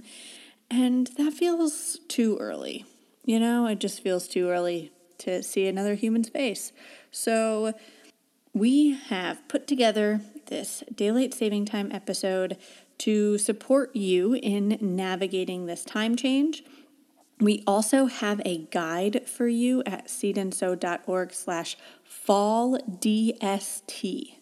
[0.70, 2.86] And that feels too early.
[3.26, 6.72] You know, it just feels too early to see another human's face.
[7.12, 7.74] So,
[8.54, 12.58] we have put together this daylight saving time episode
[13.00, 16.64] to support you in navigating this time change.
[17.40, 24.34] We also have a guide for you at seedandsew.org slash fall DST.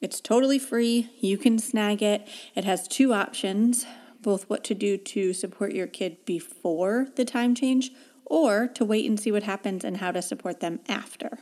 [0.00, 1.10] It's totally free.
[1.20, 2.26] You can snag it.
[2.54, 3.84] It has two options,
[4.24, 7.92] both what to do to support your kid before the time change
[8.24, 11.38] or to wait and see what happens and how to support them after.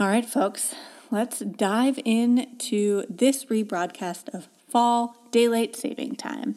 [0.00, 0.74] All right, folks,
[1.10, 6.56] let's dive into this rebroadcast of Fall Daylight Saving Time.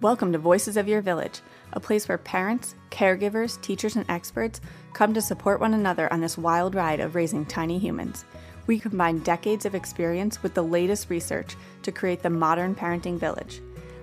[0.00, 1.40] Welcome to Voices of Your Village,
[1.72, 4.60] a place where parents, caregivers, teachers, and experts
[4.94, 8.24] come to support one another on this wild ride of raising tiny humans.
[8.66, 13.60] We combine decades of experience with the latest research to create the modern parenting village.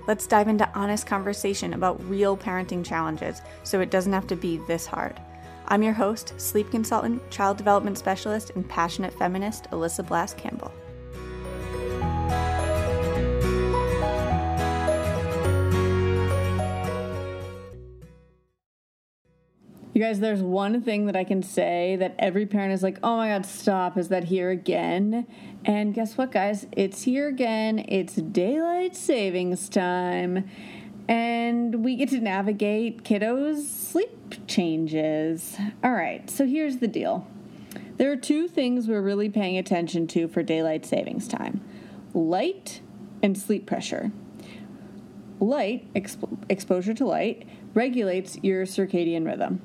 [0.07, 4.57] Let's dive into honest conversation about real parenting challenges so it doesn't have to be
[4.68, 5.19] this hard.
[5.68, 10.72] I'm your host, sleep consultant, child development specialist, and passionate feminist, Alyssa Blask Campbell.
[19.97, 23.18] You guys, there's one thing that I can say that every parent is like, oh
[23.18, 23.97] my God, stop.
[23.97, 25.25] Is that here again?
[25.66, 26.68] And guess what, guys?
[26.72, 27.84] It's here again.
[27.88, 30.47] It's daylight savings time.
[31.07, 35.57] And we get to navigate kiddos' sleep changes.
[35.84, 37.25] All right, so here's the deal
[37.97, 41.59] there are two things we're really paying attention to for daylight savings time
[42.13, 42.81] light
[43.24, 44.12] and sleep pressure.
[45.40, 49.59] Light, exp- exposure to light, regulates your circadian rhythm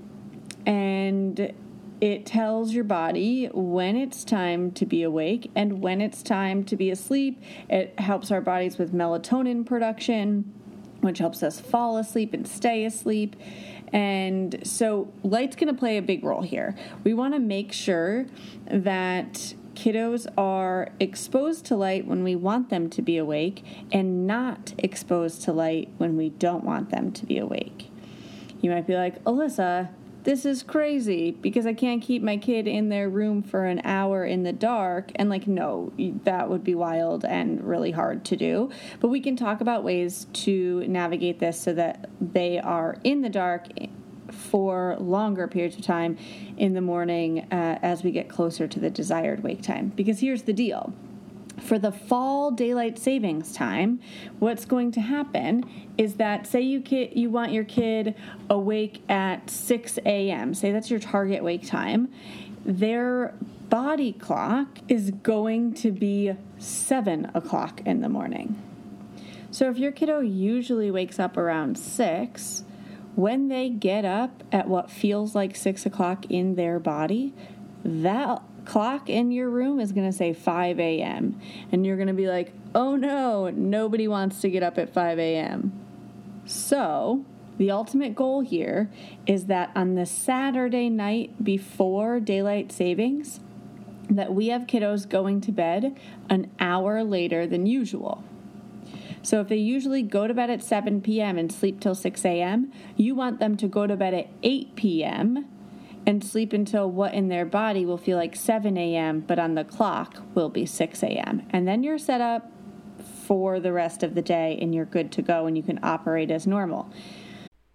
[0.67, 1.53] and
[2.01, 6.77] it tells your body when it's time to be awake and when it's time to
[6.77, 7.41] be asleep.
[7.69, 10.53] It helps our bodies with melatonin production,
[11.01, 13.37] which helps us fall asleep and stay asleep.
[13.93, 16.75] And so, light's to play a big role here.
[17.05, 18.27] We want to make sure
[18.67, 24.75] that kiddos are exposed to light when we want them to be awake and not
[24.79, 27.91] exposed to light when we don't want them to be awake.
[28.61, 29.91] You might be like, Alyssa,
[30.25, 34.25] this is crazy because I can't keep my kid in their room for an hour
[34.25, 35.11] in the dark.
[35.17, 35.93] And, like, no,
[36.25, 38.71] that would be wild and really hard to do.
[39.01, 43.29] But we can talk about ways to navigate this so that they are in the
[43.29, 43.69] dark
[44.31, 46.17] for longer periods of time
[46.57, 49.89] in the morning uh, as we get closer to the desired wake time.
[49.95, 50.95] Because here's the deal
[51.63, 54.01] for the fall daylight savings time,
[54.39, 55.65] what's going to happen
[55.97, 58.15] is that say you kid, you want your kid
[58.51, 60.55] awake at 6 a.m.
[60.55, 62.13] Say that's your target wake time.
[62.65, 63.35] Their
[63.69, 68.61] body clock is going to be 7 o'clock in the morning.
[69.51, 72.65] So if your kiddo usually wakes up around 6,
[73.15, 77.35] when they get up at what feels like 6 o'clock in their body,
[77.85, 81.41] that clock in your room is going to say 5 a.m.
[81.71, 85.19] And you're going to be like, oh no, nobody wants to get up at 5
[85.19, 85.73] a.m.
[86.45, 87.25] So,
[87.59, 88.91] the ultimate goal here
[89.27, 93.41] is that on the Saturday night before daylight savings,
[94.09, 95.99] that we have kiddos going to bed
[96.29, 98.25] an hour later than usual.
[99.23, 101.39] So if they usually go to bed at 7 p.m.
[101.39, 105.47] and sleep till 6 a.m., you want them to go to bed at 8 p.m.
[106.07, 109.65] and sleep until what in their body will feel like 7 a.m., but on the
[109.65, 111.47] clock will be 6 a.m.
[111.51, 112.51] And then you're set up
[113.27, 116.31] for the rest of the day and you're good to go and you can operate
[116.31, 116.91] as normal.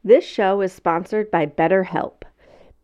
[0.03, 2.24] This show is sponsored by BetterHelp.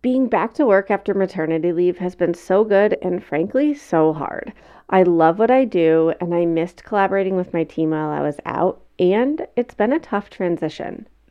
[0.02, 4.52] Being back to work after maternity leave has been so good and frankly so hard.
[4.90, 8.40] I love what I do and I missed collaborating with my team while I was
[8.46, 11.08] out, and it's been a tough transition.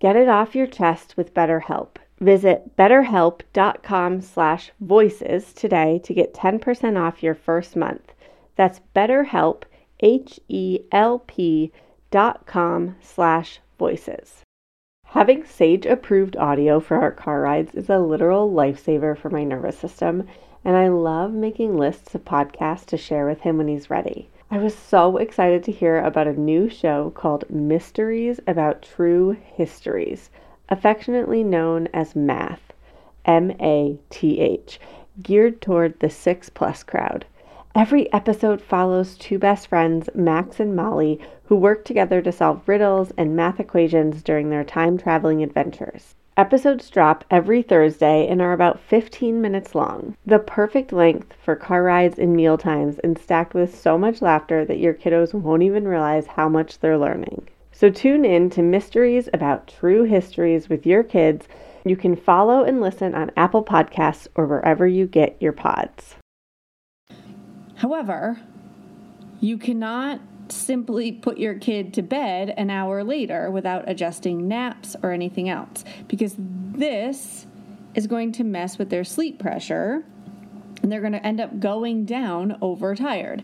[0.00, 1.96] Get it off your chest with BetterHelp.
[2.20, 8.12] Visit betterhelp.com slash voices today to get 10% off your first month.
[8.56, 9.64] That's betterhelp,
[10.00, 11.72] H-E-L-P
[12.10, 14.42] dot com slash voices.
[15.06, 20.26] Having Sage-approved audio for our car rides is a literal lifesaver for my nervous system,
[20.64, 24.28] and I love making lists of podcasts to share with him when he's ready.
[24.54, 30.30] I was so excited to hear about a new show called Mysteries About True Histories–
[30.68, 32.72] affectionately known as MATH,
[33.24, 34.78] M A T H,
[35.20, 37.24] geared toward the 6 plus crowd.
[37.74, 43.12] Every episode follows two best friends, Max and Molly, who work together to solve riddles
[43.16, 46.14] and math equations during their time traveling adventures.
[46.36, 51.84] Episodes drop every Thursday and are about 15 minutes long, the perfect length for car
[51.84, 55.86] rides and meal times, and stacked with so much laughter that your kiddos won't even
[55.86, 57.48] realize how much they're learning.
[57.70, 61.46] So tune in to Mysteries About True Histories with your kids.
[61.84, 66.16] You can follow and listen on Apple Podcasts or wherever you get your pods.
[67.76, 68.40] However,
[69.38, 75.12] you cannot simply put your kid to bed an hour later without adjusting naps or
[75.12, 77.46] anything else because this
[77.94, 80.04] is going to mess with their sleep pressure
[80.82, 83.42] and they're going to end up going down overtired.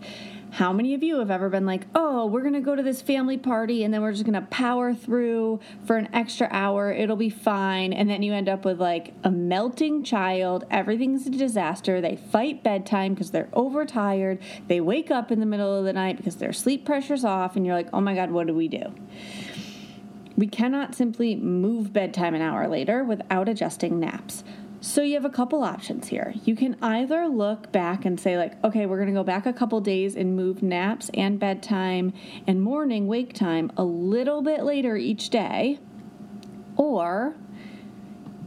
[0.53, 3.01] How many of you have ever been like, oh, we're going to go to this
[3.01, 6.93] family party and then we're just going to power through for an extra hour?
[6.93, 7.93] It'll be fine.
[7.93, 10.65] And then you end up with like a melting child.
[10.69, 12.01] Everything's a disaster.
[12.01, 14.41] They fight bedtime because they're overtired.
[14.67, 17.55] They wake up in the middle of the night because their sleep pressure's off.
[17.55, 18.93] And you're like, oh my God, what do we do?
[20.37, 24.43] We cannot simply move bedtime an hour later without adjusting naps.
[24.83, 26.33] So you have a couple options here.
[26.45, 29.53] You can either look back and say, like, okay, we're going to go back a
[29.53, 32.15] couple days and move naps and bedtime
[32.47, 35.79] and morning wake time a little bit later each day.
[36.77, 37.35] Or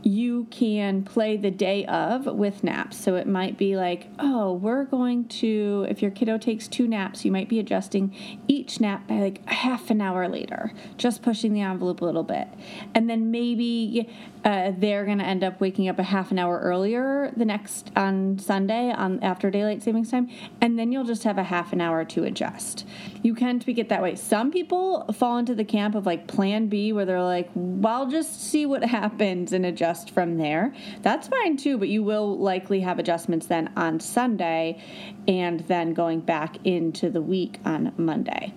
[0.02, 2.98] you can play the day of with naps.
[2.98, 7.24] So it might be like, oh, we're going to, if your kiddo takes two naps,
[7.24, 8.14] you might be adjusting
[8.48, 12.48] each nap by like half an hour later, just pushing the envelope a little bit.
[12.94, 14.10] And then maybe
[14.44, 17.92] uh, they're going to end up waking up a half an hour earlier the next
[17.96, 20.30] on Sunday on after daylight savings time,
[20.62, 22.86] and then you'll just have a half an hour to adjust.
[23.22, 24.16] You can tweak it that way.
[24.16, 28.10] Some people fall into the camp of like plan B where they're like, well, I'll
[28.10, 30.74] just see what happens and adjust from there.
[31.02, 34.82] That's fine too, but you will likely have adjustments then on Sunday
[35.28, 38.54] and then going back into the week on Monday.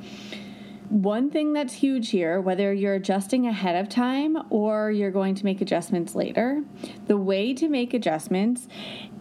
[0.88, 5.44] One thing that's huge here, whether you're adjusting ahead of time or you're going to
[5.44, 6.62] make adjustments later,
[7.06, 8.68] the way to make adjustments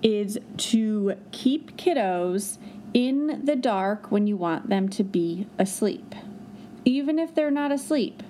[0.03, 2.59] is to keep kiddos
[2.93, 6.13] in the dark when you want them to be asleep,
[6.85, 8.21] even if they're not asleep.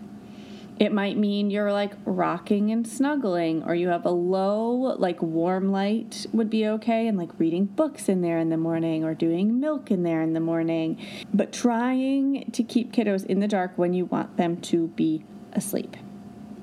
[0.77, 5.71] It might mean you're like rocking and snuggling, or you have a low, like warm
[5.71, 9.59] light would be okay, and like reading books in there in the morning, or doing
[9.59, 10.97] milk in there in the morning.
[11.33, 15.95] But trying to keep kiddos in the dark when you want them to be asleep.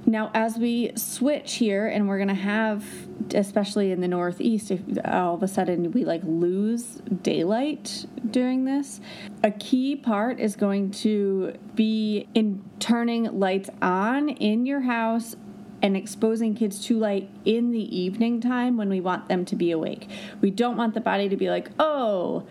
[0.05, 2.85] Now, as we switch here, and we're going to have,
[3.35, 9.01] especially in the Northeast, if all of a sudden we like lose daylight during this,
[9.45, 15.37] a key part is going to be in turning lights on in your house
[15.81, 19.71] and exposing kids to light in the evening time when we want them to be
[19.71, 20.09] awake.
[20.41, 22.45] We don't want the body to be like, oh,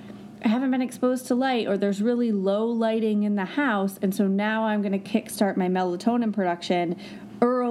[0.44, 4.16] I haven't been exposed to light, or there's really low lighting in the house, and
[4.16, 6.96] so now I'm going to kickstart my melatonin production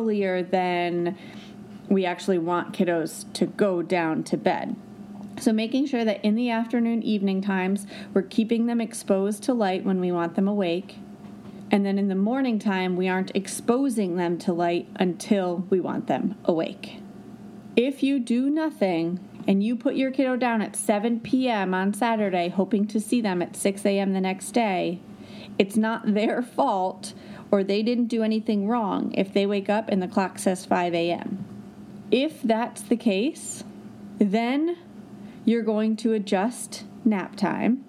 [0.01, 1.17] earlier than
[1.89, 4.75] we actually want kiddos to go down to bed.
[5.39, 9.85] So, making sure that in the afternoon, evening times, we're keeping them exposed to light
[9.85, 10.97] when we want them awake.
[11.71, 16.09] And then in the morning time, we aren't exposing them to light until we want
[16.09, 17.01] them awake.
[17.77, 21.73] If you do nothing and you put your kiddo down at 7 p.m.
[21.73, 24.13] on Saturday, hoping to see them at 6 a.m.
[24.13, 25.01] the next day,
[25.59, 27.13] it's not their fault
[27.51, 30.95] or they didn't do anything wrong if they wake up and the clock says 5
[30.95, 31.45] a.m.
[32.11, 33.65] If that's the case,
[34.19, 34.77] then
[35.45, 37.85] you're going to adjust nap time.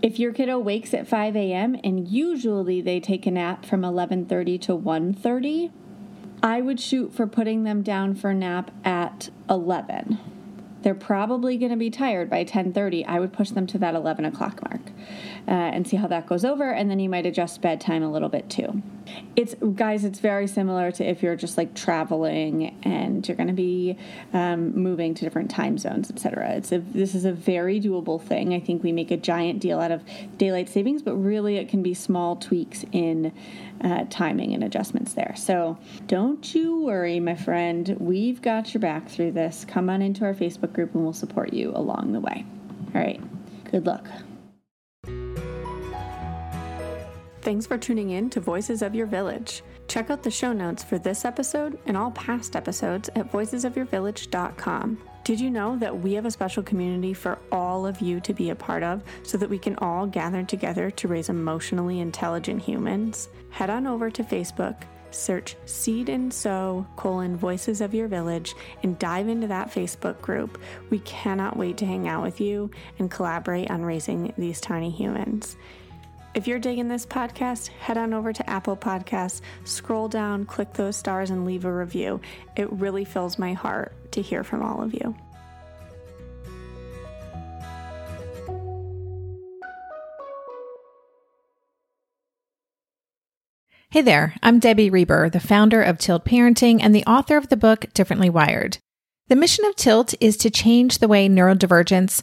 [0.00, 1.76] If your kiddo wakes at 5 a.m.
[1.82, 5.70] and usually they take a nap from 11:30 to 1:30,
[6.42, 10.18] I would shoot for putting them down for a nap at 11
[10.82, 14.24] they're probably going to be tired by 10.30 i would push them to that 11
[14.24, 14.80] o'clock mark
[15.48, 18.28] uh, and see how that goes over and then you might adjust bedtime a little
[18.28, 18.82] bit too.
[19.34, 23.54] It's guys it's very similar to if you're just like traveling and you're going to
[23.54, 23.96] be
[24.34, 28.52] um, moving to different time zones etc it's a this is a very doable thing.
[28.52, 30.02] I think we make a giant deal out of
[30.36, 33.32] daylight savings but really it can be small tweaks in
[33.82, 35.34] uh, timing and adjustments there.
[35.34, 37.96] So don't you worry my friend.
[37.98, 39.64] We've got your back through this.
[39.66, 42.44] Come on into our facebook group and we'll support you along the way.
[42.94, 43.20] All right.
[43.70, 44.06] Good luck
[47.40, 49.62] Thanks for tuning in to Voices of Your Village.
[49.86, 54.98] Check out the show notes for this episode and all past episodes at voicesofyourvillage.com.
[55.24, 58.50] Did you know that we have a special community for all of you to be
[58.50, 63.28] a part of so that we can all gather together to raise emotionally intelligent humans?
[63.50, 68.98] Head on over to Facebook, search Seed and Sew colon Voices of Your Village and
[68.98, 70.58] dive into that Facebook group.
[70.90, 75.56] We cannot wait to hang out with you and collaborate on raising these tiny humans.
[76.38, 80.94] If you're digging this podcast, head on over to Apple Podcasts, scroll down, click those
[80.94, 82.20] stars, and leave a review.
[82.54, 85.16] It really fills my heart to hear from all of you.
[93.90, 97.56] Hey there, I'm Debbie Reber, the founder of Tilt Parenting and the author of the
[97.56, 98.78] book Differently Wired.
[99.26, 102.22] The mission of Tilt is to change the way neurodivergence